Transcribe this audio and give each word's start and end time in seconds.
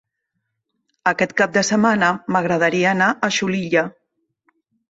Aquest 1.11 1.35
cap 1.41 1.53
de 1.59 1.63
setmana 1.69 2.09
m'agradaria 2.37 2.97
anar 2.97 3.11
a 3.29 3.33
Xulilla. 3.37 3.89